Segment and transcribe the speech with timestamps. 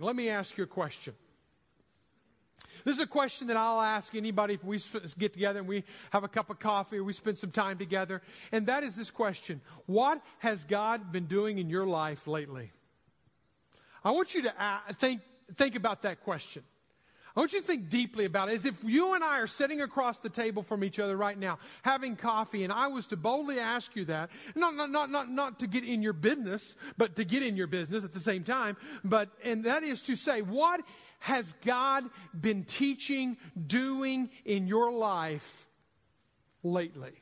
[0.00, 1.14] Let me ask you a question.
[2.84, 4.80] This is a question that I'll ask anybody if we
[5.18, 8.22] get together and we have a cup of coffee or we spend some time together.
[8.52, 12.70] And that is this question What has God been doing in your life lately?
[14.02, 14.54] I want you to
[14.94, 15.20] think,
[15.56, 16.62] think about that question.
[17.36, 18.54] I want you to think deeply about it.
[18.54, 21.58] As if you and I are sitting across the table from each other right now,
[21.82, 25.60] having coffee, and I was to boldly ask you that, not, not, not, not, not
[25.60, 28.76] to get in your business, but to get in your business at the same time,
[29.04, 30.80] but, and that is to say, what
[31.20, 32.04] has God
[32.38, 35.68] been teaching, doing in your life
[36.62, 37.12] lately?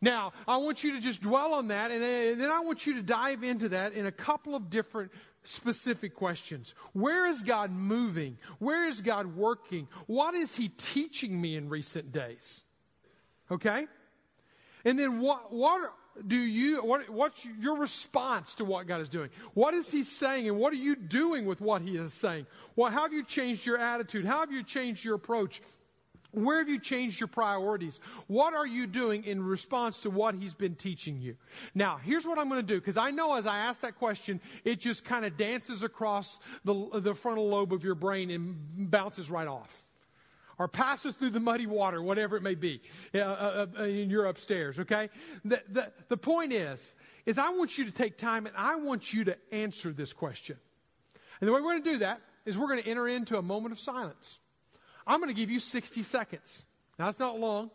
[0.00, 3.02] Now, I want you to just dwell on that, and then I want you to
[3.02, 5.10] dive into that in a couple of different
[5.48, 6.74] specific questions.
[6.92, 8.38] Where is God moving?
[8.58, 9.88] Where is God working?
[10.06, 12.64] What is He teaching me in recent days?
[13.50, 13.86] Okay?
[14.84, 15.92] And then what, what
[16.26, 19.30] do you, what, what's your response to what God is doing?
[19.54, 22.46] What is He saying and what are you doing with what He is saying?
[22.76, 24.24] Well, how have you changed your attitude?
[24.24, 25.62] How have you changed your approach?
[26.32, 28.00] Where have you changed your priorities?
[28.26, 31.36] What are you doing in response to what he's been teaching you?
[31.74, 34.40] Now, here's what I'm going to do, because I know as I ask that question,
[34.64, 39.30] it just kind of dances across the, the frontal lobe of your brain and bounces
[39.30, 39.84] right off.
[40.58, 42.82] Or passes through the muddy water, whatever it may be,
[43.14, 45.08] uh, uh, uh, and you're upstairs, okay?
[45.44, 49.12] The, the, the point is, is I want you to take time and I want
[49.12, 50.56] you to answer this question.
[51.40, 53.42] And the way we're going to do that is we're going to enter into a
[53.42, 54.38] moment of silence.
[55.08, 56.64] I'm going to give you 60 seconds.
[56.98, 57.70] Now, that's not long.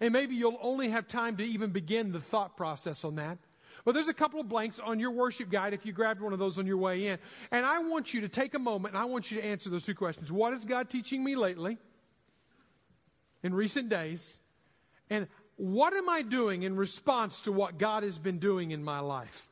[0.00, 3.38] And maybe you'll only have time to even begin the thought process on that.
[3.84, 6.38] But there's a couple of blanks on your worship guide if you grabbed one of
[6.38, 7.18] those on your way in.
[7.50, 9.84] And I want you to take a moment and I want you to answer those
[9.84, 10.30] two questions.
[10.30, 11.78] What is God teaching me lately
[13.42, 14.36] in recent days?
[15.08, 19.00] And what am I doing in response to what God has been doing in my
[19.00, 19.48] life?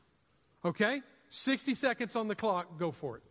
[0.64, 1.02] Okay?
[1.30, 2.78] 60 seconds on the clock.
[2.78, 3.22] Go for it.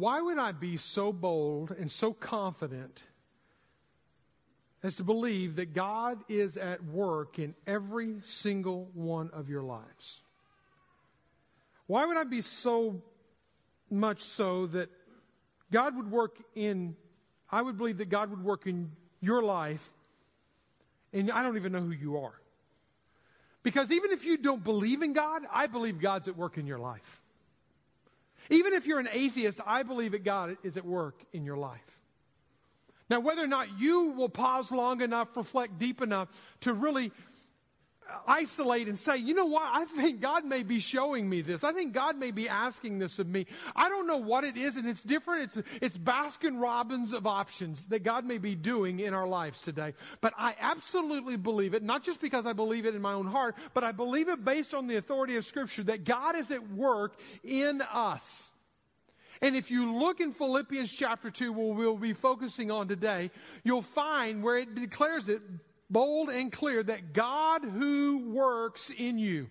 [0.00, 3.02] Why would I be so bold and so confident
[4.82, 10.22] as to believe that God is at work in every single one of your lives?
[11.86, 13.02] Why would I be so
[13.90, 14.88] much so that
[15.70, 16.96] God would work in,
[17.50, 19.86] I would believe that God would work in your life,
[21.12, 22.40] and I don't even know who you are.
[23.62, 26.78] Because even if you don't believe in God, I believe God's at work in your
[26.78, 27.20] life.
[28.48, 31.98] Even if you're an atheist, I believe that God is at work in your life.
[33.10, 36.28] Now, whether or not you will pause long enough, reflect deep enough
[36.60, 37.10] to really
[38.26, 39.64] isolate and say, you know what?
[39.66, 41.64] I think God may be showing me this.
[41.64, 43.46] I think God may be asking this of me.
[43.74, 45.56] I don't know what it is, and it's different.
[45.56, 49.94] It's, it's Baskin Robbins of options that God may be doing in our lives today.
[50.20, 53.56] But I absolutely believe it, not just because I believe it in my own heart,
[53.74, 57.18] but I believe it based on the authority of Scripture that God is at work
[57.42, 58.50] in us.
[59.42, 63.30] And if you look in Philippians chapter 2, where we'll be focusing on today,
[63.64, 65.40] you'll find where it declares it
[65.90, 69.48] bold and clear that God who works in you.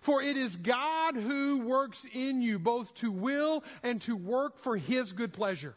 [0.00, 4.76] For it is God who works in you both to will and to work for
[4.76, 5.74] his good pleasure.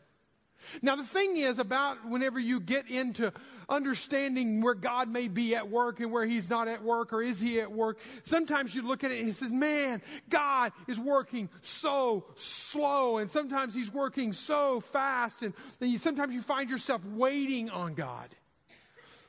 [0.81, 3.31] Now, the thing is about whenever you get into
[3.69, 7.39] understanding where God may be at work and where He's not at work or is
[7.39, 7.99] He at work.
[8.23, 13.73] Sometimes you look at it and says, man, God is working so slow and sometimes
[13.73, 18.29] He's working so fast and then you, sometimes you find yourself waiting on God.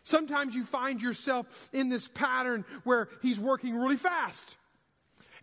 [0.08, 4.56] Sometimes you find yourself in this pattern where He's working really fast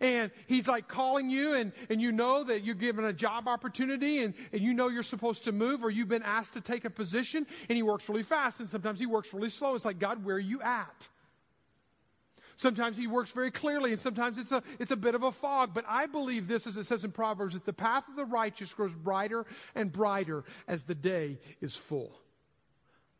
[0.00, 4.18] and he's like calling you and, and you know that you're given a job opportunity
[4.18, 6.90] and, and you know you're supposed to move or you've been asked to take a
[6.90, 9.74] position and he works really fast and sometimes he works really slow.
[9.74, 11.08] It's like, God, where are you at?
[12.56, 15.72] Sometimes he works very clearly, and sometimes it's a, it's a bit of a fog.
[15.74, 18.72] But I believe this, as it says in Proverbs, that the path of the righteous
[18.72, 22.18] grows brighter and brighter as the day is full.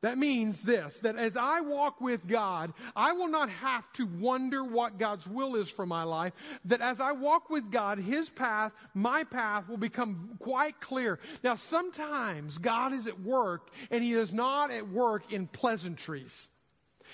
[0.06, 4.62] That means this that as I walk with God, I will not have to wonder
[4.62, 6.32] what God's will is for my life.
[6.67, 11.19] That as I walk with God, His path, my path will become quite clear.
[11.43, 16.50] Now, sometimes God is at work, and He is not at work in pleasantries.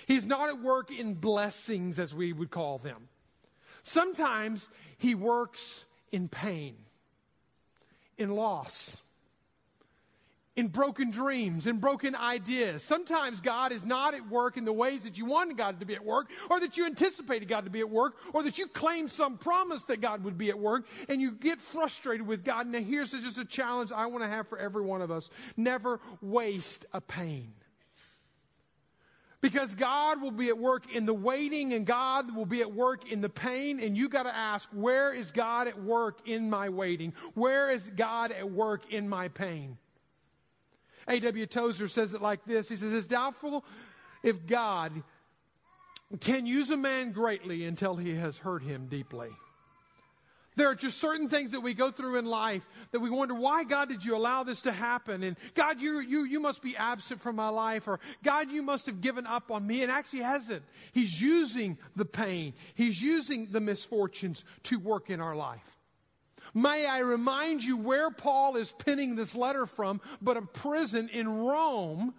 [0.06, 3.08] He's not at work in blessings, as we would call them.
[3.84, 4.68] Sometimes
[4.98, 6.76] He works in pain,
[8.18, 9.00] in loss
[10.54, 12.82] in broken dreams, in broken ideas.
[12.82, 15.94] Sometimes God is not at work in the ways that you wanted God to be
[15.94, 19.10] at work, or that you anticipated God to be at work, or that you claimed
[19.10, 22.66] some promise that God would be at work, and you get frustrated with God.
[22.66, 26.00] Now, here's just a challenge I want to have for every one of us never
[26.20, 27.54] waste a pain.
[29.40, 33.10] Because God will be at work in the waiting and God will be at work
[33.10, 33.80] in the pain.
[33.80, 37.12] And you got to ask, where is God at work in my waiting?
[37.34, 39.78] Where is God at work in my pain?
[41.08, 41.46] A.W.
[41.46, 43.64] Tozer says it like this He says, It's doubtful
[44.22, 45.02] if God
[46.20, 49.30] can use a man greatly until he has hurt him deeply.
[50.54, 53.64] There are just certain things that we go through in life that we wonder, why,
[53.64, 55.22] God, did you allow this to happen?
[55.22, 57.88] And God, you, you, you must be absent from my life.
[57.88, 59.82] Or God, you must have given up on me.
[59.82, 60.62] And actually hasn't.
[60.92, 62.52] He's using the pain.
[62.74, 65.78] He's using the misfortunes to work in our life.
[66.54, 71.28] May I remind you where Paul is pinning this letter from, but a prison in
[71.28, 72.14] Rome,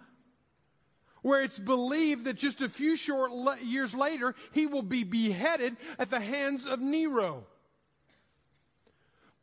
[1.22, 5.76] where it's believed that just a few short le- years later, he will be beheaded
[5.98, 7.44] at the hands of Nero.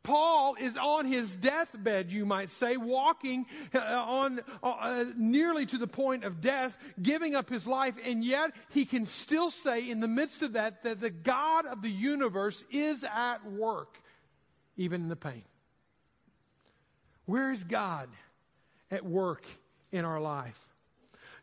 [0.02, 5.86] Paul is on his deathbed, you might say, walking uh, on uh, nearly to the
[5.86, 10.08] point of death, giving up his life, and yet he can still say in the
[10.08, 14.01] midst of that that the God of the universe is at work
[14.82, 15.44] even in the pain.
[17.26, 18.08] Where is God
[18.90, 19.44] at work
[19.92, 20.60] in our life?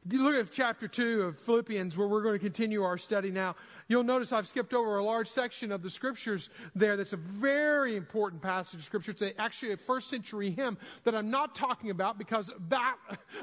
[0.09, 3.55] You look at chapter 2 of Philippians, where we're going to continue our study now.
[3.89, 7.95] You'll notice I've skipped over a large section of the scriptures there that's a very
[7.95, 9.09] important passage of scripture.
[9.09, 12.97] It's actually a first century hymn that I'm not talking about because about,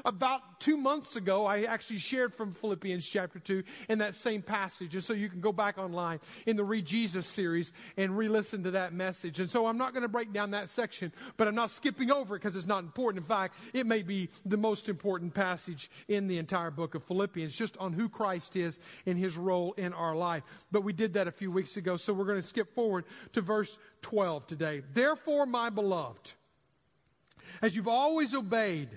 [0.05, 4.95] about two months ago, I actually shared from Philippians chapter 2 in that same passage.
[4.95, 8.63] And so you can go back online in the Read Jesus series and re listen
[8.63, 9.41] to that message.
[9.41, 12.37] And so I'm not going to break down that section, but I'm not skipping over
[12.37, 13.21] it because it's not important.
[13.21, 17.53] In fact, it may be the most important passage in the entire book of Philippians,
[17.53, 20.67] just on who Christ is and his role in our life life.
[20.71, 23.41] But we did that a few weeks ago, so we're going to skip forward to
[23.41, 24.81] verse 12 today.
[24.93, 26.33] Therefore, my beloved,
[27.61, 28.89] as you've always obeyed,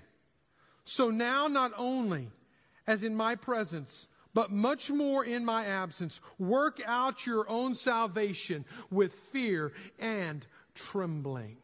[0.84, 2.28] so now not only
[2.87, 8.64] as in my presence, but much more in my absence, work out your own salvation
[8.90, 11.56] with fear and trembling.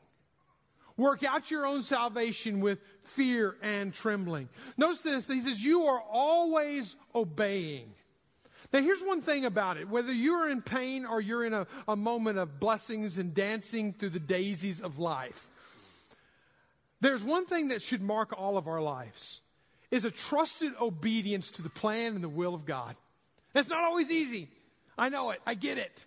[0.96, 4.48] Work out your own salvation with fear and trembling.
[4.78, 5.26] Notice this.
[5.28, 7.92] He says, You are always obeying.
[8.72, 11.96] Now, here's one thing about it whether you're in pain or you're in a, a
[11.96, 15.48] moment of blessings and dancing through the daisies of life,
[17.00, 19.40] there's one thing that should mark all of our lives
[19.90, 22.96] is a trusted obedience to the plan and the will of God.
[23.54, 24.48] It's not always easy.
[24.98, 25.40] I know it.
[25.46, 26.04] I get it.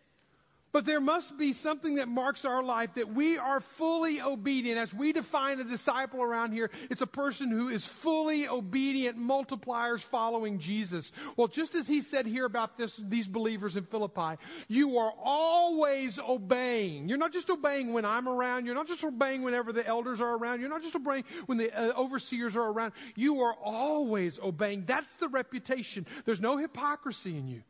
[0.71, 4.78] But there must be something that marks our life that we are fully obedient.
[4.78, 10.02] As we define a disciple around here, it's a person who is fully obedient, multipliers
[10.02, 11.11] following Jesus.
[11.38, 16.19] Well, just as he said here about this, these believers in Philippi, you are always
[16.19, 17.09] obeying.
[17.09, 18.68] You're not just obeying when I'm around.
[18.68, 20.59] You're not just obeying whenever the elders are around.
[20.59, 22.94] You're not just obeying when the uh, overseers are around.
[23.16, 24.83] You are always obeying.
[24.85, 26.06] That's the reputation.
[26.26, 27.64] There's no hypocrisy in you.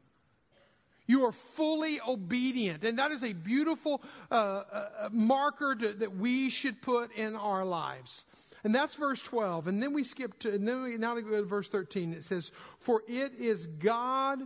[1.09, 2.83] You are fully obedient.
[2.83, 4.35] And that is a beautiful uh,
[4.71, 8.27] uh, marker to, that we should put in our lives.
[8.63, 9.67] And that's verse 12.
[9.67, 12.13] And then we skip to, and then we now go to verse 13.
[12.13, 14.37] It says, For it is God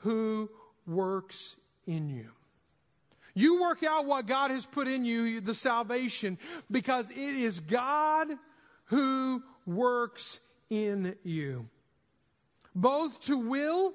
[0.00, 0.50] who
[0.86, 1.56] works
[1.86, 2.28] in you.
[3.32, 6.36] You work out what God has put in you, the salvation,
[6.70, 8.28] because it is God
[8.88, 11.66] who works in you.
[12.74, 13.94] Both to will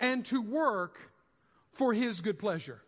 [0.00, 1.09] and to work
[1.72, 2.80] for his good pleasure.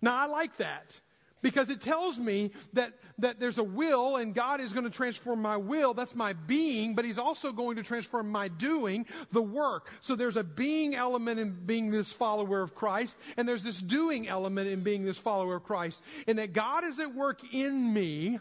[0.00, 1.00] Now, I like that
[1.42, 5.42] because it tells me that, that there's a will and God is going to transform
[5.42, 5.92] my will.
[5.92, 9.90] That's my being, but He's also going to transform my doing, the work.
[10.00, 14.28] So there's a being element in being this follower of Christ, and there's this doing
[14.28, 16.02] element in being this follower of Christ.
[16.26, 18.38] And that God is at work in me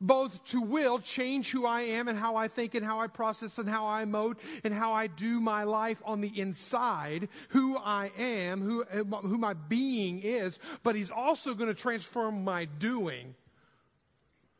[0.00, 3.58] both to will change who I am and how I think and how I process
[3.58, 8.12] and how I emote and how I do my life on the inside, who I
[8.16, 13.34] am, who, who my being is, but He's also going to transform my doing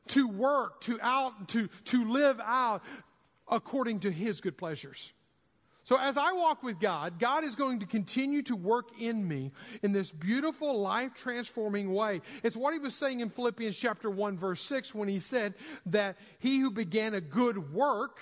[0.08, 2.82] to work, to out, to, to live out
[3.48, 5.12] according to His good pleasures.
[5.88, 9.52] So as I walk with God, God is going to continue to work in me
[9.82, 12.20] in this beautiful life transforming way.
[12.42, 15.54] It's what he was saying in Philippians chapter 1 verse 6 when he said
[15.86, 18.18] that he who began a good work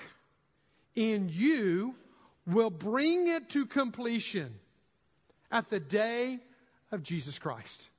[0.94, 1.96] in you
[2.46, 4.54] will bring it to completion
[5.50, 6.38] at the day
[6.92, 7.90] of Jesus Christ.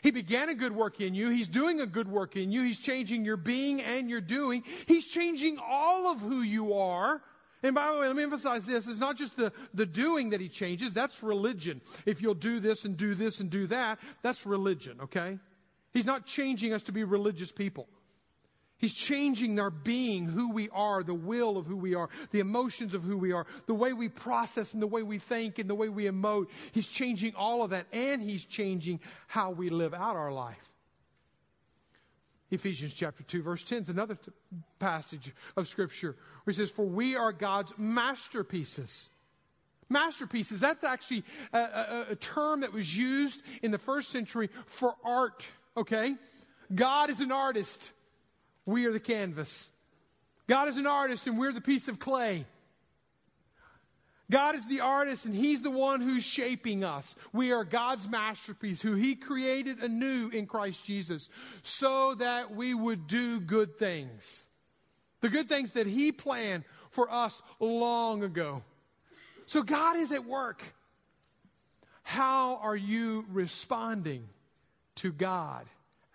[0.00, 1.28] He began a good work in you.
[1.28, 2.62] He's doing a good work in you.
[2.62, 4.64] He's changing your being and your doing.
[4.86, 7.20] He's changing all of who you are
[7.62, 8.88] and by the way, let me emphasize this.
[8.88, 10.92] It's not just the, the doing that he changes.
[10.92, 11.80] That's religion.
[12.06, 15.38] If you'll do this and do this and do that, that's religion, okay?
[15.92, 17.88] He's not changing us to be religious people.
[18.78, 22.94] He's changing our being, who we are, the will of who we are, the emotions
[22.94, 25.74] of who we are, the way we process and the way we think and the
[25.76, 26.48] way we emote.
[26.72, 30.71] He's changing all of that and he's changing how we live out our life.
[32.52, 34.30] Ephesians chapter 2, verse 10 is another t-
[34.78, 39.08] passage of Scripture where he says, For we are God's masterpieces.
[39.88, 44.94] Masterpieces, that's actually a, a, a term that was used in the first century for
[45.02, 45.44] art,
[45.78, 46.14] okay?
[46.74, 47.90] God is an artist.
[48.66, 49.70] We are the canvas.
[50.46, 52.44] God is an artist and we're the piece of clay.
[54.32, 57.14] God is the artist and He's the one who's shaping us.
[57.34, 61.28] We are God's masterpiece, who He created anew in Christ Jesus
[61.62, 64.46] so that we would do good things.
[65.20, 68.62] The good things that He planned for us long ago.
[69.44, 70.62] So God is at work.
[72.02, 74.30] How are you responding
[74.96, 75.66] to God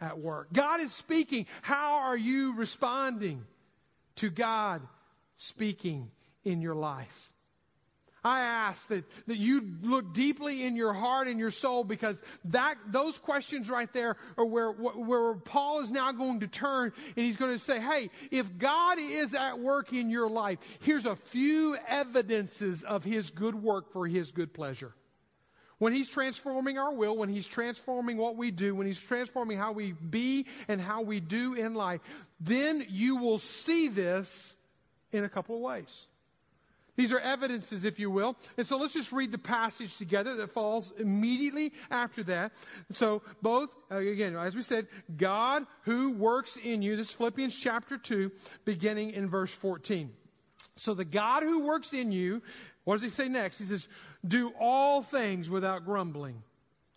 [0.01, 0.51] at work?
[0.51, 1.45] God is speaking.
[1.61, 3.45] How are you responding
[4.15, 4.81] to God
[5.35, 6.09] speaking
[6.43, 7.26] in your life?
[8.23, 12.75] I ask that, that you look deeply in your heart and your soul because that,
[12.87, 17.37] those questions right there are where, where Paul is now going to turn and he's
[17.37, 21.77] going to say, hey, if God is at work in your life, here's a few
[21.87, 24.93] evidences of his good work for his good pleasure.
[25.79, 29.73] When he's transforming our will, when he's transforming what we do, when he's transforming how
[29.73, 32.01] we be and how we do in life,
[32.39, 34.55] then you will see this
[35.11, 36.07] in a couple of ways.
[36.97, 38.35] These are evidences, if you will.
[38.57, 42.53] And so let's just read the passage together that falls immediately after that.
[42.89, 47.99] So both, again, as we said, God who works in you, this is Philippians chapter
[47.99, 48.31] 2,
[48.65, 50.11] beginning in verse 14.
[50.75, 52.41] So the God who works in you,
[52.83, 53.59] what does he say next?
[53.59, 53.87] He says,
[54.27, 56.41] do all things without grumbling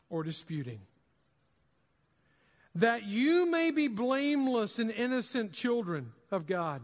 [0.08, 0.80] or disputing.
[2.74, 6.80] That you may be blameless and innocent children of God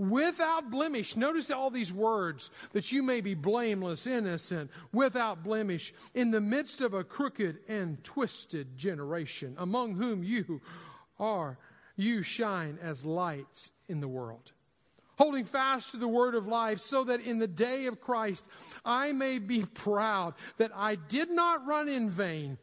[0.00, 1.14] without blemish.
[1.14, 6.80] Notice all these words that you may be blameless, innocent, without blemish, in the midst
[6.80, 10.62] of a crooked and twisted generation, among whom you
[11.18, 11.58] are,
[11.96, 14.52] you shine as lights in the world.
[15.18, 18.46] Holding fast to the word of life, so that in the day of Christ
[18.86, 22.56] I may be proud that I did not run in vain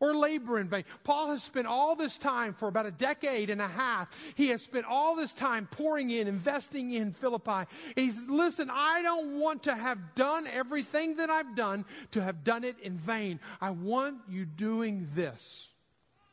[0.00, 0.84] or labor in vain.
[1.04, 4.08] Paul has spent all this time for about a decade and a half.
[4.34, 7.50] He has spent all this time pouring in, investing in Philippi.
[7.96, 12.22] And he says, listen, I don't want to have done everything that I've done to
[12.22, 13.40] have done it in vain.
[13.60, 15.68] I want you doing this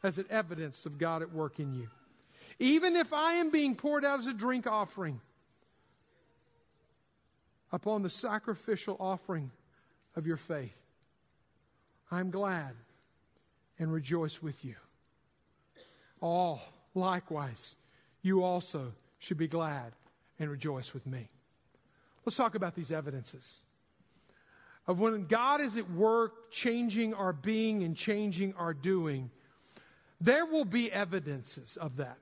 [0.03, 1.89] as an evidence of God at work in you.
[2.60, 5.19] Even if I am being poured out as a drink offering
[7.72, 9.51] upon the sacrificial offering
[10.15, 10.77] of your faith,
[12.12, 12.75] I'm glad
[13.79, 14.75] and rejoice with you.
[16.22, 16.62] All,
[16.94, 17.75] likewise,
[18.22, 19.94] you also should be glad
[20.39, 21.29] and rejoice with me.
[22.25, 23.60] Let's talk about these evidences
[24.88, 29.29] of when God is at work changing our being and changing our doing.
[30.22, 32.17] There will be evidences of that.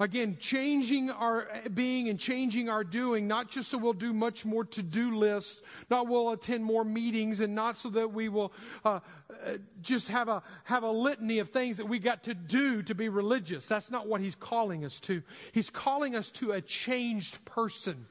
[0.00, 4.64] Again, changing our being and changing our doing, not just so we'll do much more
[4.64, 8.50] to do lists, not we'll attend more meetings, and not so that we will
[8.82, 9.00] uh,
[9.44, 12.94] uh, just have a, have a litany of things that we got to do to
[12.94, 13.68] be religious.
[13.68, 15.22] That's not what he's calling us to.
[15.52, 18.06] He's calling us to a changed person,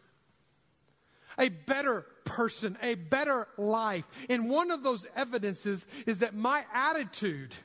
[1.40, 4.08] a better person, a better life.
[4.30, 7.56] And one of those evidences is that my attitude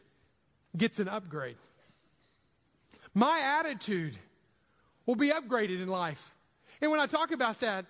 [0.75, 1.59] gets an upgrade
[3.14, 4.16] my attitude
[5.06, 6.35] will be upgraded in life.
[6.80, 7.87] And when I talk about that,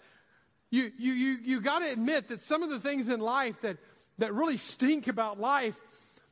[0.71, 3.79] you, you, you, you got to admit that some of the things in life that,
[4.19, 5.81] that really stink about life,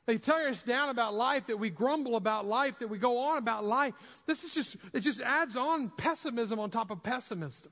[0.05, 3.39] They tear us down about life, that we grumble about life, that we go on
[3.39, 3.95] about life.
[4.27, 7.71] This is just, it just adds on pessimism on top of pessimism.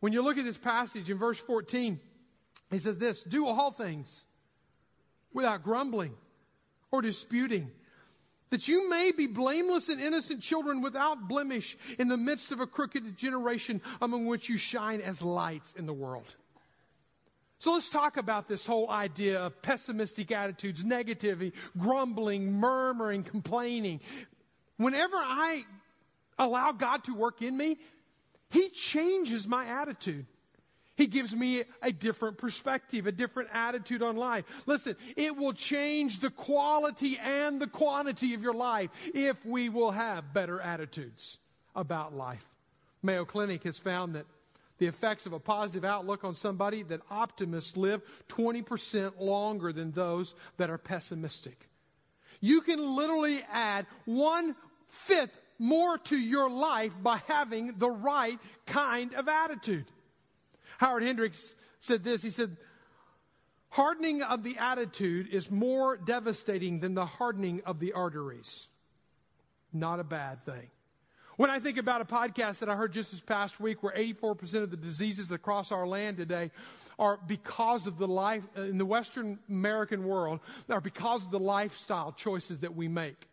[0.00, 1.98] When you look at this passage in verse 14,
[2.70, 4.26] he says this Do all things
[5.32, 6.14] without grumbling
[6.90, 7.70] or disputing,
[8.50, 12.66] that you may be blameless and innocent children without blemish in the midst of a
[12.66, 16.36] crooked generation among which you shine as lights in the world.
[17.58, 24.00] So let's talk about this whole idea of pessimistic attitudes, negativity, grumbling, murmuring, complaining.
[24.76, 25.64] Whenever I
[26.38, 27.78] allow God to work in me,
[28.50, 30.26] He changes my attitude.
[30.96, 34.44] He gives me a different perspective, a different attitude on life.
[34.64, 39.90] Listen, it will change the quality and the quantity of your life if we will
[39.90, 41.38] have better attitudes
[41.74, 42.46] about life.
[43.02, 44.26] Mayo Clinic has found that
[44.78, 50.34] the effects of a positive outlook on somebody that optimists live 20% longer than those
[50.56, 51.68] that are pessimistic.
[52.40, 54.54] You can literally add one
[54.88, 59.86] fifth more to your life by having the right kind of attitude.
[60.78, 62.22] Howard Hendricks said this.
[62.22, 62.56] He said,
[63.70, 68.68] Hardening of the attitude is more devastating than the hardening of the arteries.
[69.72, 70.70] Not a bad thing.
[71.36, 74.62] When I think about a podcast that I heard just this past week where 84%
[74.62, 76.50] of the diseases across our land today
[76.98, 80.40] are because of the life, uh, in the Western American world,
[80.70, 83.28] are because of the lifestyle choices that we make.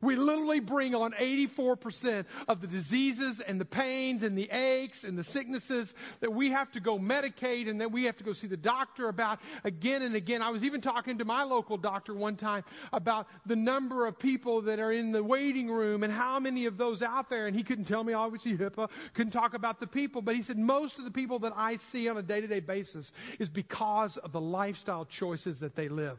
[0.00, 5.18] We literally bring on 84% of the diseases and the pains and the aches and
[5.18, 8.46] the sicknesses that we have to go medicate and that we have to go see
[8.46, 10.42] the doctor about again and again.
[10.42, 14.62] I was even talking to my local doctor one time about the number of people
[14.62, 17.46] that are in the waiting room and how many of those out there.
[17.46, 20.58] And he couldn't tell me, obviously, HIPAA, couldn't talk about the people, but he said
[20.58, 24.16] most of the people that I see on a day to day basis is because
[24.18, 26.18] of the lifestyle choices that they live.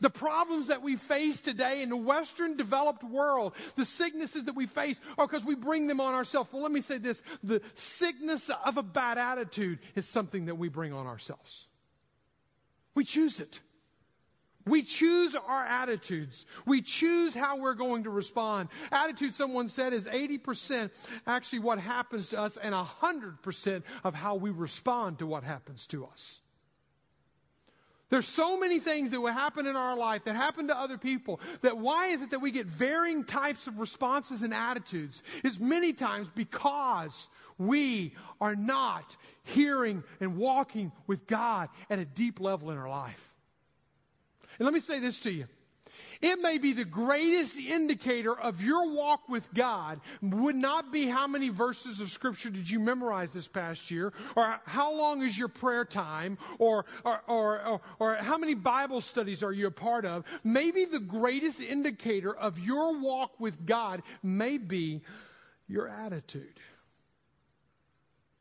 [0.00, 4.66] The problems that we face today in the Western developed world, the sicknesses that we
[4.66, 6.50] face are because we bring them on ourselves.
[6.52, 7.22] Well, let me say this.
[7.42, 11.66] The sickness of a bad attitude is something that we bring on ourselves.
[12.94, 13.60] We choose it.
[14.66, 16.44] We choose our attitudes.
[16.66, 18.68] We choose how we're going to respond.
[18.92, 20.90] Attitude, someone said, is 80%
[21.26, 26.04] actually what happens to us and 100% of how we respond to what happens to
[26.06, 26.39] us.
[28.10, 31.40] There's so many things that will happen in our life that happen to other people
[31.62, 35.22] that why is it that we get varying types of responses and attitudes?
[35.44, 42.40] It's many times because we are not hearing and walking with God at a deep
[42.40, 43.28] level in our life.
[44.58, 45.46] And let me say this to you.
[46.20, 51.26] It may be the greatest indicator of your walk with God would not be how
[51.26, 55.48] many verses of scripture did you memorize this past year, or how long is your
[55.48, 60.04] prayer time, or, or, or, or, or how many Bible studies are you a part
[60.04, 60.24] of.
[60.44, 65.02] Maybe the greatest indicator of your walk with God may be
[65.68, 66.60] your attitude.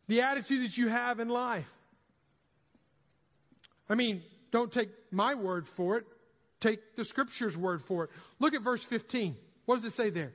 [0.07, 1.69] The attitude that you have in life.
[3.89, 6.05] I mean, don't take my word for it.
[6.59, 8.09] Take the scripture's word for it.
[8.39, 9.35] Look at verse 15.
[9.65, 10.33] What does it say there?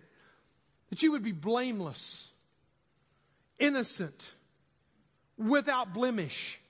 [0.91, 2.29] That you would be blameless,
[3.59, 4.33] innocent,
[5.37, 6.61] without blemish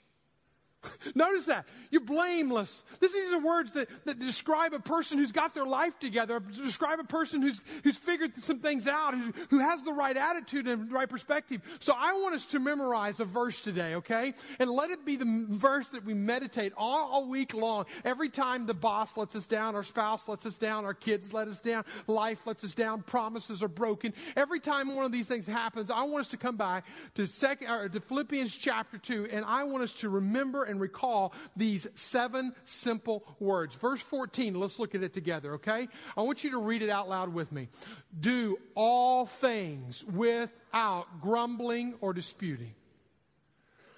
[1.14, 1.66] Notice that.
[1.90, 2.84] You're blameless.
[3.00, 7.04] These are words that, that describe a person who's got their life together, describe a
[7.04, 10.94] person who's, who's figured some things out, who, who has the right attitude and the
[10.94, 11.60] right perspective.
[11.78, 14.34] So I want us to memorize a verse today, okay?
[14.58, 17.84] And let it be the verse that we meditate all, all week long.
[18.04, 21.46] Every time the boss lets us down, our spouse lets us down, our kids let
[21.46, 24.12] us down, life lets us down, promises are broken.
[24.36, 27.70] Every time one of these things happens, I want us to come back to second,
[27.70, 31.86] or to Philippians chapter 2, and I want us to remember and and recall these
[31.94, 33.76] seven simple words.
[33.76, 35.88] Verse 14, let's look at it together, okay?
[36.16, 37.68] I want you to read it out loud with me.
[38.18, 42.74] Do all things without grumbling or disputing.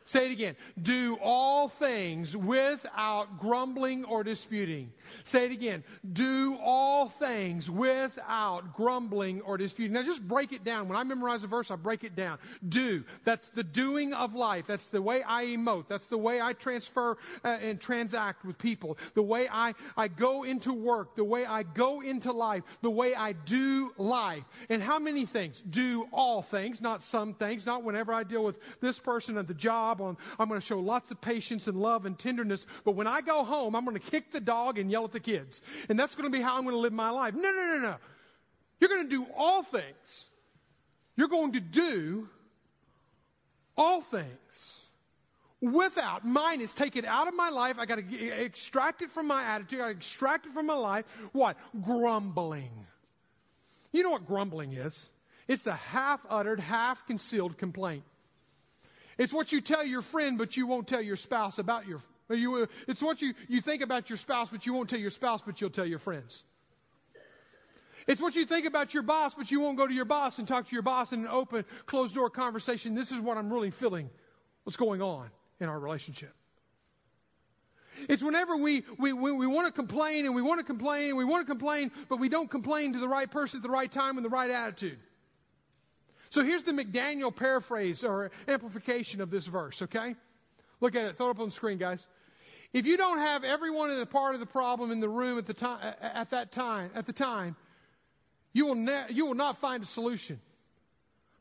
[0.06, 0.54] Say it again.
[0.80, 4.92] Do all things without grumbling or disputing.
[5.24, 5.82] Say it again.
[6.12, 9.94] Do all things without grumbling or disputing.
[9.94, 10.88] Now just break it down.
[10.88, 12.38] When I memorize a verse, I break it down.
[12.68, 13.02] Do.
[13.24, 14.66] That's the doing of life.
[14.68, 15.88] That's the way I emote.
[15.88, 18.98] That's the way I transfer uh, and transact with people.
[19.14, 21.16] The way I, I go into work.
[21.16, 22.62] The way I go into life.
[22.80, 24.44] The way I do life.
[24.68, 25.60] And how many things?
[25.62, 29.54] Do all things, not some things, not whenever I deal with this person at the
[29.54, 32.66] job I'm going to show lots of patience and love and tenderness.
[32.84, 35.20] But when I go home, I'm going to kick the dog and yell at the
[35.20, 35.62] kids.
[35.88, 37.34] And that's going to be how I'm going to live my life.
[37.34, 37.96] No, no, no, no.
[38.80, 40.26] You're going to do all things.
[41.16, 42.28] You're going to do
[43.76, 44.76] all things
[45.60, 47.78] without, mine is take it out of my life.
[47.78, 49.80] I got to extract it from my attitude.
[49.80, 51.04] I extract it from my life.
[51.32, 51.56] What?
[51.82, 52.86] Grumbling.
[53.92, 55.08] You know what grumbling is?
[55.48, 58.04] It's the half uttered, half concealed complaint.
[59.18, 62.00] It's what you tell your friend, but you won't tell your spouse about your.
[62.28, 65.42] You, it's what you, you think about your spouse, but you won't tell your spouse,
[65.46, 66.42] but you'll tell your friends.
[68.06, 70.46] It's what you think about your boss, but you won't go to your boss and
[70.46, 72.94] talk to your boss in an open, closed door conversation.
[72.94, 74.10] This is what I'm really feeling.
[74.64, 76.34] What's going on in our relationship?
[78.08, 81.16] It's whenever we, we, we, we want to complain and we want to complain and
[81.16, 83.90] we want to complain, but we don't complain to the right person at the right
[83.90, 84.98] time with the right attitude.
[86.36, 90.14] So here's the McDaniel paraphrase or amplification of this verse, okay?
[90.82, 91.16] Look at it.
[91.16, 92.06] Throw it up on the screen, guys.
[92.74, 95.46] If you don't have everyone in the part of the problem in the room at
[95.46, 97.56] the time, at that time, at the time,
[98.52, 100.38] you will, ne- you will not find a solution,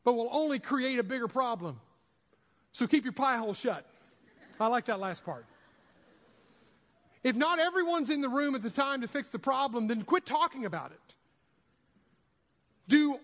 [0.02, 1.78] but will only create a bigger problem.
[2.72, 3.84] So keep your pie hole shut.
[4.58, 5.44] I like that last part.
[7.22, 10.24] If not everyone's in the room at the time to fix the problem, then quit
[10.24, 11.14] talking about it.
[12.88, 13.20] Do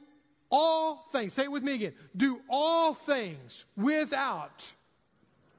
[0.53, 4.63] all things, say it with me again, do all things without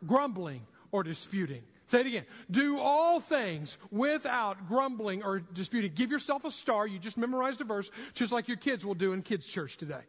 [0.05, 1.63] grumbling or disputing.
[1.87, 2.25] Say it again.
[2.49, 5.91] Do all things without grumbling or disputing.
[5.93, 6.87] Give yourself a star.
[6.87, 10.01] You just memorized a verse, just like your kids will do in kids' church today.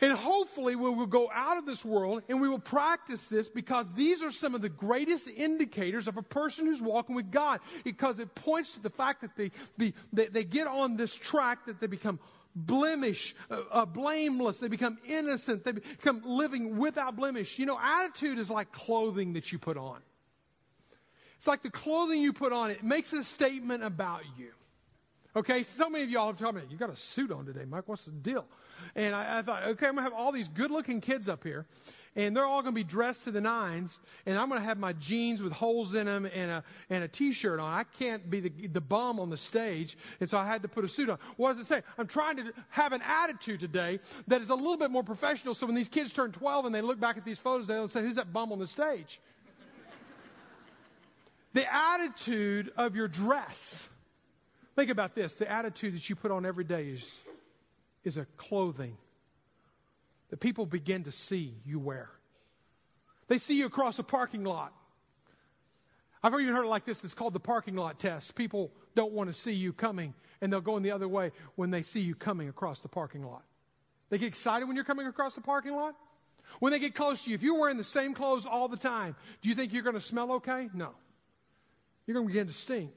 [0.00, 3.90] And hopefully we will go out of this world and we will practice this because
[3.92, 7.60] these are some of the greatest indicators of a person who's walking with God.
[7.84, 11.80] Because it points to the fact that they, they, they get on this track, that
[11.80, 12.18] they become
[12.54, 14.58] blemish, uh, uh, blameless.
[14.58, 15.64] They become innocent.
[15.64, 17.58] They become living without blemish.
[17.58, 20.00] You know, attitude is like clothing that you put on.
[21.36, 22.70] It's like the clothing you put on.
[22.70, 24.50] It makes a statement about you.
[25.36, 27.88] Okay, so many of y'all have told me, you got a suit on today, Mike.
[27.88, 28.46] What's the deal?
[28.94, 31.42] And I, I thought, okay, I'm going to have all these good looking kids up
[31.42, 31.66] here,
[32.16, 34.78] and they're all going to be dressed to the nines, and I'm going to have
[34.78, 37.72] my jeans with holes in them and a, and a t shirt on.
[37.72, 40.84] I can't be the, the bum on the stage, and so I had to put
[40.84, 41.18] a suit on.
[41.36, 41.82] What does it say?
[41.98, 45.66] I'm trying to have an attitude today that is a little bit more professional, so
[45.66, 48.16] when these kids turn 12 and they look back at these photos, they'll say, Who's
[48.16, 49.20] that bum on the stage?
[51.52, 53.88] the attitude of your dress
[54.76, 57.06] Think about this the attitude that you put on every day is,
[58.02, 58.96] is a clothing
[60.40, 62.10] people begin to see you wear.
[63.28, 64.72] They see you across a parking lot.
[66.22, 67.04] I've even heard it like this.
[67.04, 68.34] It's called the parking lot test.
[68.34, 71.70] People don't want to see you coming, and they'll go in the other way when
[71.70, 73.44] they see you coming across the parking lot.
[74.10, 75.94] They get excited when you're coming across the parking lot.
[76.60, 79.16] When they get close to you, if you're wearing the same clothes all the time,
[79.42, 80.68] do you think you're going to smell okay?
[80.74, 80.90] No.
[82.06, 82.94] You're going to begin to stink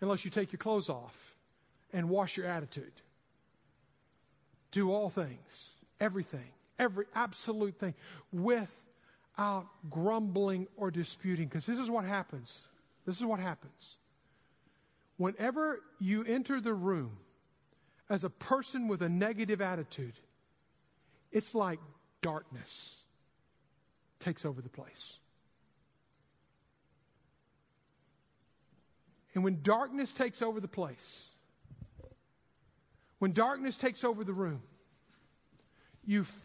[0.00, 1.36] unless you take your clothes off
[1.92, 2.92] and wash your attitude.
[4.70, 5.69] Do all things,
[6.00, 7.94] everything, every absolute thing
[8.32, 11.46] without grumbling or disputing.
[11.48, 12.62] Because this is what happens.
[13.06, 13.96] This is what happens.
[15.16, 17.18] Whenever you enter the room
[18.08, 20.14] as a person with a negative attitude,
[21.30, 21.78] it's like
[22.22, 22.96] darkness
[24.18, 25.18] takes over the place.
[29.34, 31.28] And when darkness takes over the place,
[33.18, 34.62] when darkness takes over the room,
[36.10, 36.44] you f-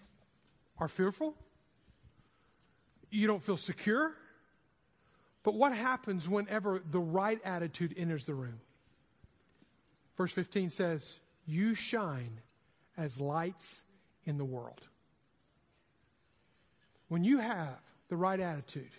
[0.78, 1.34] are fearful,
[3.10, 4.14] you don't feel secure.
[5.44, 8.60] But what happens whenever the right attitude enters the room?
[10.18, 12.42] Verse 15 says, You shine
[12.98, 13.82] as lights
[14.26, 14.82] in the world.
[17.08, 18.90] When you have the right attitude,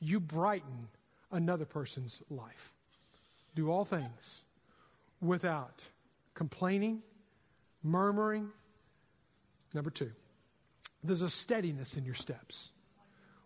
[0.00, 0.88] you brighten
[1.30, 2.72] another person's life
[3.58, 4.42] do all things
[5.20, 5.84] without
[6.34, 7.02] complaining,
[7.82, 8.50] murmuring.
[9.74, 10.12] Number two,
[11.04, 12.72] there's a steadiness in your steps.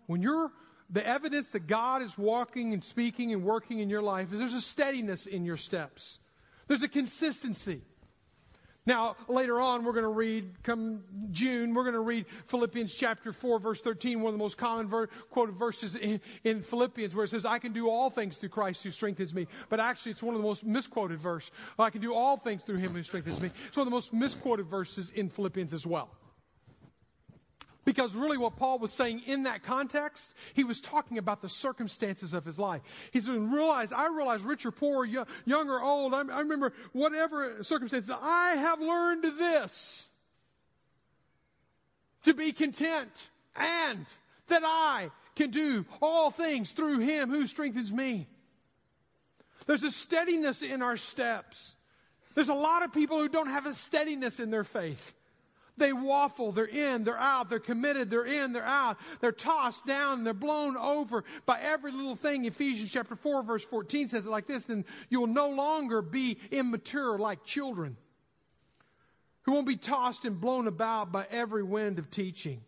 [0.07, 0.51] When you're
[0.91, 4.53] the evidence that God is walking and speaking and working in your life is there's
[4.53, 6.19] a steadiness in your steps.
[6.69, 7.83] There's a consistency.
[8.85, 13.33] Now, later on, we're going to read, come June, we're going to read Philippians chapter
[13.33, 17.25] 4, verse 13, one of the most common ver- quoted verses in, in, Philippians, where
[17.25, 19.47] it says, I can do all things through Christ who strengthens me.
[19.69, 21.53] But actually, it's one of the most misquoted verses.
[21.79, 23.51] I can do all things through him who strengthens me.
[23.69, 26.11] It's one of the most misquoted verses in Philippians as well.
[27.85, 32.33] Because really, what Paul was saying in that context, he was talking about the circumstances
[32.33, 32.81] of his life.
[33.11, 35.27] He said, realize, I realize, rich or poor, young
[35.69, 40.07] or old, I, I remember whatever circumstances, I have learned this
[42.23, 43.11] to be content
[43.57, 44.07] and
[44.47, 48.29] that I can do all things through him who strengthens me.
[49.67, 51.75] There's a steadiness in our steps.
[52.35, 55.15] There's a lot of people who don't have a steadiness in their faith.
[55.79, 60.23] They waffle, they're in, they're out, they're committed, they're in, they're out, they're tossed down,
[60.23, 62.45] they're blown over by every little thing.
[62.45, 66.39] Ephesians chapter 4, verse 14 says it like this then you will no longer be
[66.51, 67.97] immature like children
[69.43, 72.61] who won't be tossed and blown about by every wind of teaching.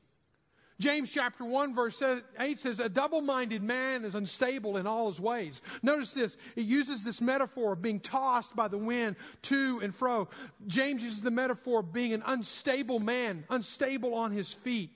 [0.80, 2.02] James chapter 1 verse
[2.38, 5.62] 8 says, a double-minded man is unstable in all his ways.
[5.82, 6.36] Notice this.
[6.56, 10.28] It uses this metaphor of being tossed by the wind to and fro.
[10.66, 14.90] James uses the metaphor of being an unstable man, unstable on his feet.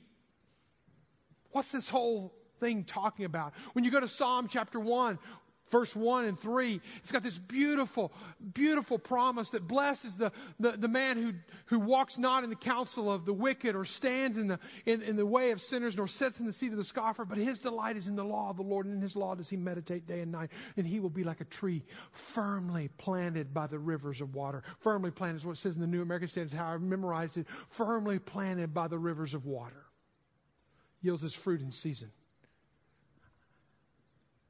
[1.52, 3.54] What's this whole thing talking about?
[3.72, 5.18] When you go to Psalm chapter 1,
[5.70, 8.12] verse 1 and 3 it's got this beautiful
[8.52, 11.32] beautiful promise that blesses the, the, the, man who,
[11.66, 15.16] who walks not in the counsel of the wicked or stands in the, in, in
[15.16, 17.96] the way of sinners nor sits in the seat of the scoffer but his delight
[17.96, 20.20] is in the law of the lord and in his law does he meditate day
[20.20, 20.50] and night.
[20.76, 24.62] And he will be like a tree firmly planted by the rivers of water.
[24.80, 27.46] Firmly planted is what it says in the new american Standard, how i memorized it.
[27.68, 29.84] Firmly planted by the rivers of water.
[31.00, 32.10] Yields its fruit in season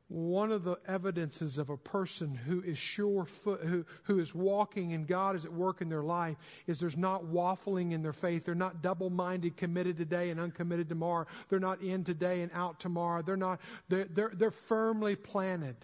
[0.08, 4.94] one of the evidences of a person who is sure foot, who, who is walking
[4.94, 8.46] and God is at work in their life is there's not waffling in their faith.
[8.46, 11.26] They're not double minded, committed today and uncommitted tomorrow.
[11.50, 13.20] They're not in today and out tomorrow.
[13.20, 15.76] They're not, they're, they're, they're firmly planted.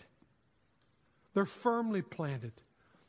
[1.35, 2.53] They're firmly planted.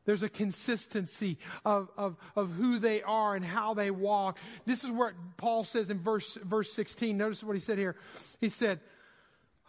[0.04, 4.38] There's a consistency of, of, of who they are and how they walk.
[4.65, 7.17] This is what Paul says in verse, verse 16.
[7.17, 7.95] Notice what he said here.
[8.41, 8.82] He said,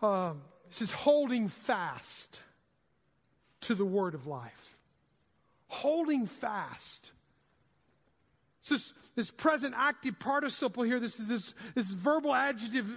[0.03, 2.41] um, this is holding fast
[3.63, 4.77] to the word of life.
[5.69, 7.13] Holding fast.
[8.69, 12.93] This, this present active participle here, this is this, this verbal adjective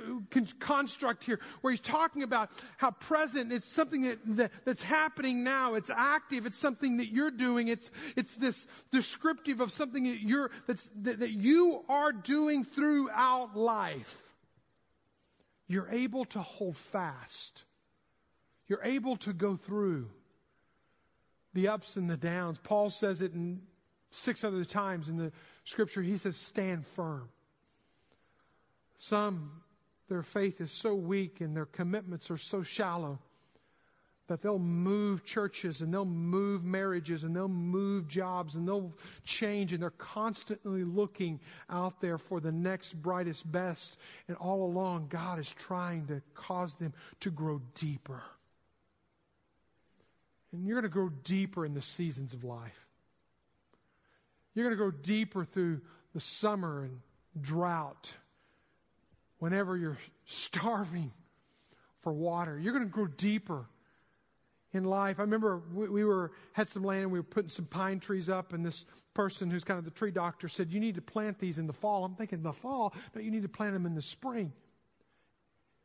[0.59, 5.75] construct here, where he's talking about how present, it's something that, that, that's happening now.
[5.75, 6.47] It's active.
[6.47, 7.67] It's something that you're doing.
[7.67, 13.55] It's, it's this descriptive of something that you're, that's, that, that you are doing throughout
[13.55, 14.28] life
[15.69, 17.63] you're able to hold fast.
[18.67, 20.09] You're able to go through
[21.53, 22.57] the ups and the downs.
[22.61, 23.61] Paul says it in
[24.09, 25.31] six other times in the
[25.63, 26.01] scripture.
[26.01, 27.29] He says, stand firm.
[28.97, 29.61] Some,
[30.09, 33.19] their faith is so weak and their commitments are so shallow
[34.29, 38.93] that they'll move churches and they'll move marriages and they'll move jobs and they'll
[39.25, 43.97] change and they're constantly looking out there for the next brightest best.
[44.27, 48.21] And all along God is trying to cause them to grow deeper.
[50.51, 52.85] And you're going to grow deeper in the seasons of life.
[54.53, 55.81] You're going to grow deeper through
[56.13, 56.99] the summer and
[57.41, 58.13] drought
[59.39, 61.11] whenever you're starving
[62.01, 62.59] for water.
[62.59, 63.65] You're going to grow deeper
[64.73, 65.19] in life.
[65.19, 68.29] I remember we, we, were had some land and we were putting some pine trees
[68.29, 71.39] up, and this person who's kind of the tree doctor said, "You need to plant
[71.39, 73.95] these in the fall." I'm thinking the fall, but you need to plant them in
[73.95, 74.53] the spring.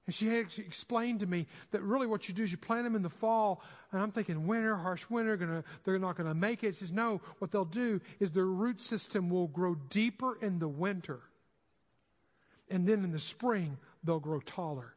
[0.07, 3.03] And she explained to me that really what you do is you plant them in
[3.03, 6.75] the fall, and I'm thinking winter, harsh winter, gonna, they're not going to make it.
[6.75, 10.69] She says, no, what they'll do is their root system will grow deeper in the
[10.69, 11.21] winter,
[12.69, 14.94] and then in the spring they'll grow taller.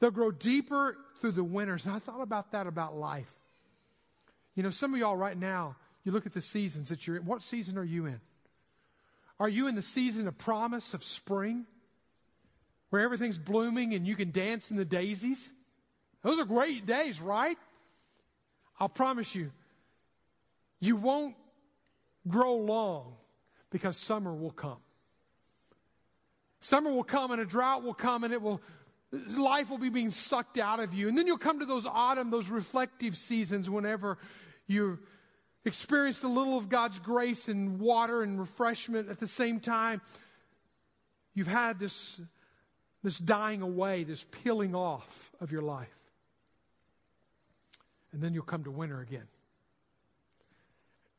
[0.00, 1.86] They'll grow deeper through the winters.
[1.86, 3.30] And I thought about that about life.
[4.54, 7.24] You know, some of y'all right now, you look at the seasons that you're in.
[7.26, 8.20] What season are you in?
[9.38, 11.66] Are you in the season of promise of spring?
[12.88, 15.52] Where everything's blooming and you can dance in the daisies?
[16.22, 17.56] Those are great days, right?
[18.78, 19.52] I'll promise you,
[20.80, 21.36] you won't
[22.26, 23.14] grow long
[23.70, 24.78] because summer will come.
[26.60, 28.60] Summer will come and a drought will come and it will
[29.12, 31.08] life will be being sucked out of you.
[31.08, 34.18] And then you'll come to those autumn, those reflective seasons whenever
[34.66, 34.98] you
[35.64, 40.00] experienced a little of God's grace and water and refreshment at the same time.
[41.34, 42.20] You've had this,
[43.02, 45.88] this dying away, this peeling off of your life.
[48.12, 49.28] And then you'll come to winter again.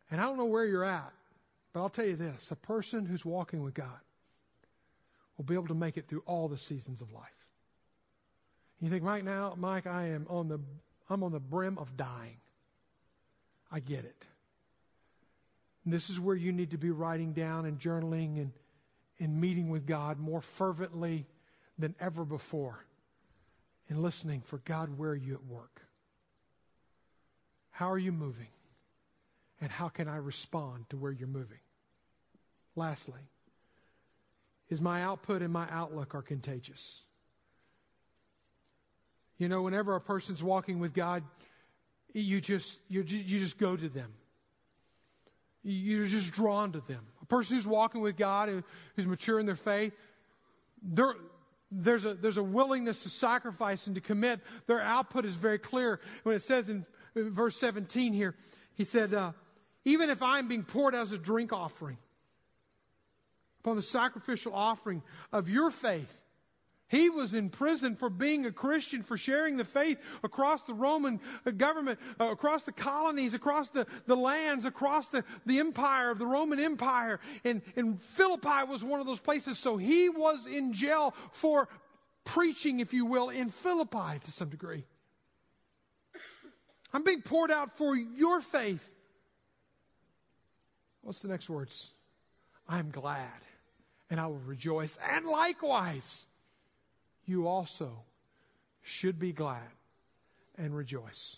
[0.09, 1.13] And I don't know where you're at,
[1.71, 3.99] but I'll tell you this a person who's walking with God
[5.37, 7.40] will be able to make it through all the seasons of life.
[8.81, 10.59] You think right now, Mike, I am on the
[11.09, 12.37] I'm on the brim of dying.
[13.71, 14.25] I get it.
[15.83, 18.51] And this is where you need to be writing down and journaling and,
[19.19, 21.25] and meeting with God more fervently
[21.77, 22.85] than ever before
[23.89, 25.81] and listening for God, where are you at work?
[27.71, 28.47] How are you moving?
[29.59, 31.59] And how can I respond to where you're moving?
[32.75, 33.19] Lastly,
[34.69, 37.03] is my output and my outlook are contagious?
[39.41, 41.23] You know, whenever a person's walking with God,
[42.13, 44.13] you just, you you just go to them.
[45.63, 47.03] you're just drawn to them.
[47.23, 48.63] A person who's walking with God,
[48.95, 49.93] who's mature in their faith,
[51.71, 54.41] there's, a, there's a willingness to sacrifice and to commit.
[54.67, 55.99] Their output is very clear.
[56.21, 58.35] When it says in, in verse 17 here,
[58.75, 59.31] he said, uh,
[59.85, 61.97] Even if I'm being poured as a drink offering
[63.61, 65.01] upon the sacrificial offering
[65.33, 66.20] of your faith,
[66.91, 71.21] he was in prison for being a Christian, for sharing the faith across the Roman
[71.45, 76.19] uh, government, uh, across the colonies, across the, the lands, across the, the empire of
[76.19, 77.21] the Roman Empire.
[77.45, 79.57] And, and Philippi was one of those places.
[79.57, 81.69] So he was in jail for
[82.25, 84.83] preaching, if you will, in Philippi to some degree.
[86.93, 88.91] I'm being poured out for your faith.
[91.03, 91.91] What's the next words?
[92.67, 93.29] I'm glad
[94.09, 94.99] and I will rejoice.
[95.09, 96.27] And likewise,
[97.31, 98.03] you also
[98.81, 99.69] should be glad
[100.57, 101.37] and rejoice.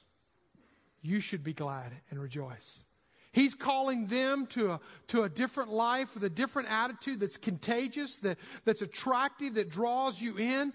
[1.01, 2.83] You should be glad and rejoice.
[3.31, 8.19] He's calling them to a, to a different life with a different attitude that's contagious,
[8.19, 10.73] that, that's attractive, that draws you in.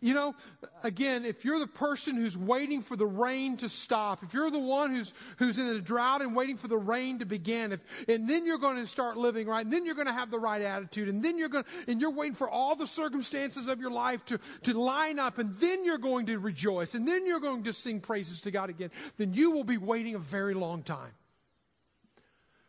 [0.00, 0.34] You know,
[0.82, 4.58] again, if you're the person who's waiting for the rain to stop, if you're the
[4.58, 8.28] one who's, who's in a drought and waiting for the rain to begin, if, and
[8.28, 10.60] then you're going to start living right, and then you're going to have the right
[10.60, 13.90] attitude, and then you're going to, and you're waiting for all the circumstances of your
[13.90, 17.62] life to, to line up, and then you're going to rejoice, and then you're going
[17.62, 21.12] to sing praises to God again, then you will be waiting a very long time.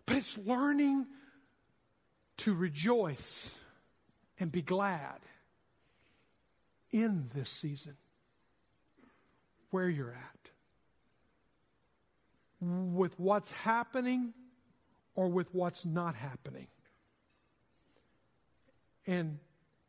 [0.05, 1.07] But it's learning
[2.37, 3.57] to rejoice
[4.39, 5.19] and be glad
[6.95, 7.97] in this season,
[9.71, 10.49] where you're at,
[12.61, 14.33] with what's happening
[15.13, 16.67] or with what's not happening.
[19.05, 19.39] And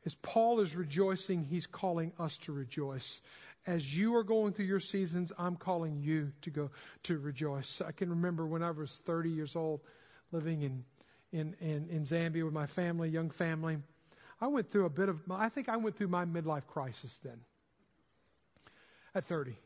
[0.05, 3.23] as Paul is rejoicing, he's calling us to rejoice.
[3.69, 6.71] As you are going through your seasons, I'm calling you to go
[7.05, 7.81] to rejoice.
[7.81, 9.81] I can remember when I was 30 years old,
[10.33, 10.85] living in,
[11.31, 13.79] in, in, in Zambia with my family, young family.
[14.41, 17.41] I went through a bit of, I think I went through my midlife crisis then
[19.15, 19.57] at 30.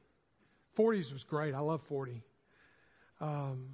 [0.78, 1.54] 40s was great.
[1.54, 2.22] I love 40.
[3.20, 3.70] Um,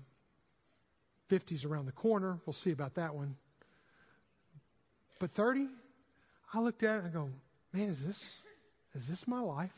[1.31, 2.41] 50s around the corner.
[2.47, 3.37] We'll see about that one.
[5.19, 5.69] But 30,
[6.55, 7.31] I looked at it and I go,
[7.73, 8.43] man, is this,
[8.95, 9.73] is this my life?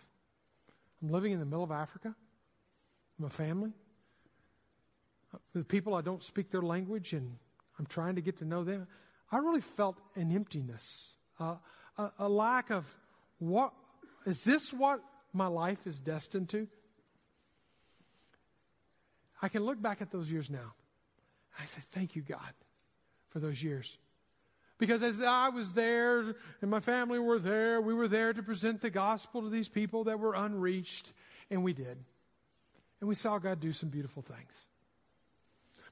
[1.02, 2.14] I'm living in the middle of Africa.
[3.18, 3.72] My family.
[5.52, 7.36] With people I don't speak their language and
[7.78, 8.86] I'm trying to get to know them.
[9.30, 11.56] I really felt an emptiness, uh,
[11.96, 12.86] a, a lack of
[13.38, 13.72] what
[14.26, 15.00] is this what
[15.32, 16.66] my life is destined to?
[19.40, 20.74] I can look back at those years now.
[21.58, 22.52] I say, Thank you, God,
[23.30, 23.96] for those years.
[24.78, 26.20] Because as I was there
[26.60, 30.04] and my family were there, we were there to present the gospel to these people
[30.04, 31.12] that were unreached,
[31.50, 31.98] and we did.
[33.00, 34.52] And we saw God do some beautiful things.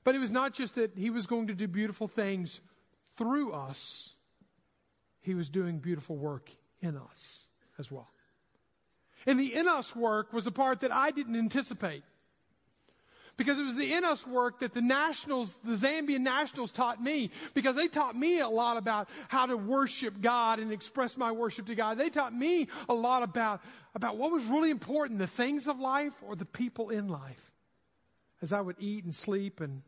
[0.05, 2.61] But it was not just that He was going to do beautiful things
[3.17, 4.11] through us,
[5.21, 6.51] He was doing beautiful work
[6.81, 7.45] in us
[7.79, 8.11] as well.
[9.27, 12.05] And the in us work was a part that I didn't anticipate.
[13.37, 17.31] Because it was the in us work that the nationals, the Zambian nationals taught me.
[17.53, 21.67] Because they taught me a lot about how to worship God and express my worship
[21.67, 21.99] to God.
[21.99, 23.61] They taught me a lot about,
[23.95, 27.53] about what was really important, the things of life or the people in life.
[28.41, 29.83] As I would eat and sleep and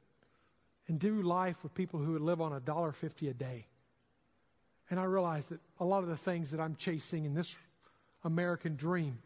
[0.88, 3.66] and do life with people who would live on a dollar fifty a day.
[4.90, 7.54] And I realized that a lot of the things that I'm chasing in this
[8.24, 9.18] American dream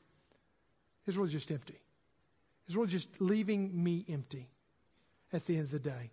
[1.06, 1.78] is really just empty.
[2.66, 4.48] It's really just leaving me empty
[5.32, 6.10] at the end of the day.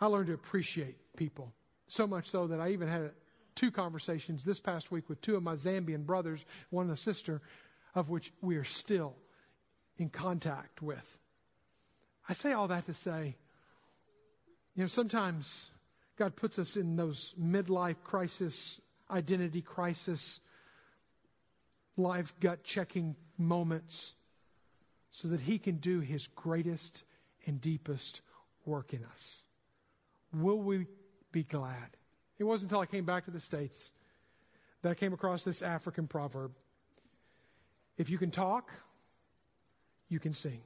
[0.00, 1.52] I learned to appreciate people
[1.88, 3.12] so much so that I even had
[3.54, 7.40] two conversations this past week with two of my Zambian brothers, one a sister,
[7.94, 9.14] of which we are still
[9.96, 11.18] in contact with.
[12.28, 13.36] I say all that to say
[14.76, 15.70] you know, sometimes
[16.18, 18.78] God puts us in those midlife crisis,
[19.10, 20.40] identity crisis,
[21.96, 24.14] life gut checking moments
[25.08, 27.04] so that He can do His greatest
[27.46, 28.20] and deepest
[28.66, 29.42] work in us.
[30.34, 30.86] Will we
[31.32, 31.96] be glad?
[32.38, 33.92] It wasn't until I came back to the States
[34.82, 36.52] that I came across this African proverb.
[37.96, 38.70] If you can talk,
[40.10, 40.60] you can sing.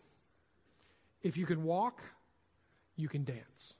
[1.22, 2.02] If you can walk,
[2.96, 3.74] you can dance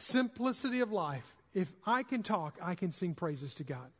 [0.00, 1.34] simplicity of life.
[1.54, 3.90] If I can talk, I can sing praises to God.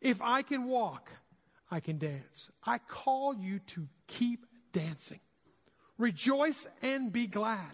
[0.00, 1.10] If I can walk,
[1.70, 2.50] I can dance.
[2.64, 5.20] I call you to keep dancing.
[5.98, 7.72] Rejoice and be glad.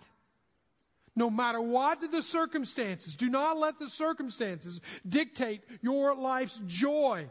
[1.15, 7.29] No matter what the circumstances, do not let the circumstances dictate your life's joy.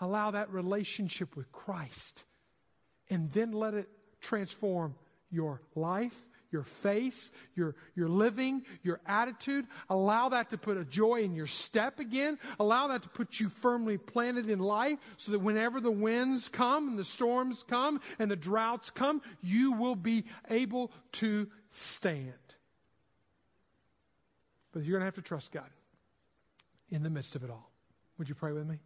[0.00, 2.24] Allow that relationship with Christ
[3.08, 3.88] and then let it
[4.20, 4.94] transform
[5.30, 6.20] your life,
[6.54, 9.66] your face, your, your living, your attitude.
[9.90, 12.38] Allow that to put a joy in your step again.
[12.60, 16.88] Allow that to put you firmly planted in life so that whenever the winds come
[16.88, 22.32] and the storms come and the droughts come, you will be able to stand.
[24.72, 25.68] But you're going to have to trust God
[26.90, 27.72] in the midst of it all.
[28.18, 28.78] Would you pray with me?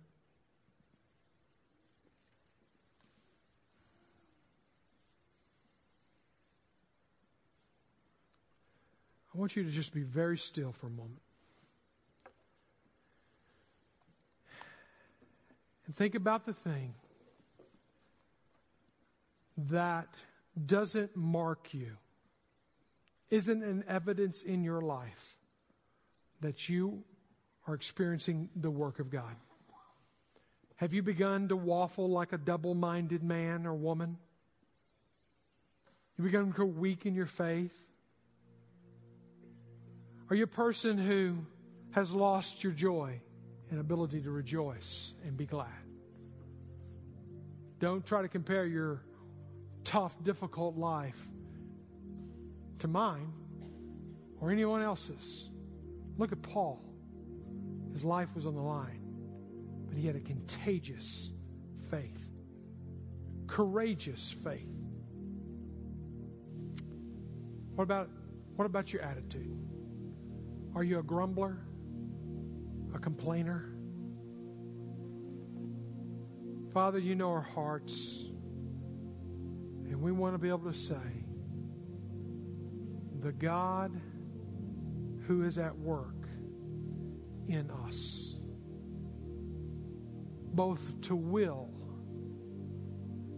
[9.39, 11.21] I want you to just be very still for a moment.
[15.87, 16.93] And think about the thing
[19.69, 20.09] that
[20.67, 21.93] doesn't mark you,
[23.31, 25.37] isn't an evidence in your life
[26.41, 27.05] that you
[27.69, 29.37] are experiencing the work of God.
[30.79, 34.17] Have you begun to waffle like a double minded man or woman?
[36.17, 37.85] You begun to go weak in your faith?
[40.31, 41.39] Are you a person who
[41.93, 43.21] has lost your joy
[43.71, 45.69] and ability to rejoice and be glad?
[47.79, 49.03] Don't try to compare your
[49.85, 51.19] tough, difficult life
[52.81, 53.33] to mine
[54.41, 55.49] or anyone else's.
[56.19, 56.83] Look at Paul.
[57.95, 59.01] His life was on the line,
[59.89, 61.31] but he had a contagious
[61.91, 62.29] faith,
[63.47, 64.69] courageous faith.
[67.77, 68.11] What about,
[68.57, 69.57] what about your attitude?
[70.79, 71.59] Are you a grumbler?
[72.95, 73.69] A complainer?
[76.73, 78.27] Father, you know our hearts.
[79.89, 80.95] And we want to be able to say,
[83.19, 84.01] the God
[85.27, 86.29] who is at work
[87.49, 88.39] in us,
[90.55, 91.71] both to will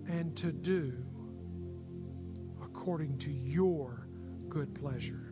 [0.07, 0.93] and to do
[2.62, 4.09] according to your
[4.51, 5.30] good pleasure.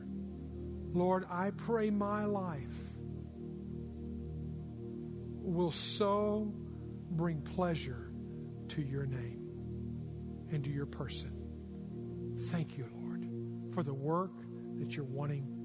[0.95, 2.75] Lord, I pray my life
[5.49, 6.53] will so
[7.11, 8.11] bring pleasure
[8.69, 9.49] to your name
[10.51, 11.33] and to your person.
[12.51, 13.29] Thank you, Lord,
[13.75, 14.33] for the work
[14.77, 15.58] that you're wanting.